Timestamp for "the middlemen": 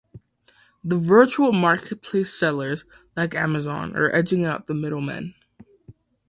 4.65-5.35